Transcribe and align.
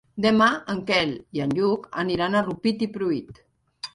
Demà 0.23 0.45
en 0.73 0.79
Quel 0.87 1.11
i 1.39 1.43
en 1.43 1.53
Lluc 1.59 1.85
aniran 2.05 2.37
a 2.39 2.43
Rupit 2.47 2.81
i 2.87 2.91
Pruit. 2.97 3.41